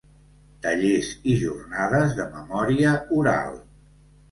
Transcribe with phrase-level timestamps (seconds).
[0.63, 3.57] Tallers i Jornades de Memòria Oral.